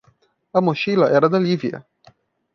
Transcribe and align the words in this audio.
A 0.57 0.59
mochila 0.67 1.07
era 1.17 1.31
da 1.33 1.43
Lívia. 1.47 1.77